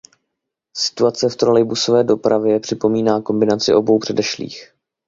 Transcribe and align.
Situace 0.77 1.29
v 1.29 1.35
trolejbusové 1.35 2.03
dopravě 2.03 2.59
připomíná 2.59 3.21
kombinaci 3.21 3.73
obou 3.73 3.99
předešlých. 3.99 4.73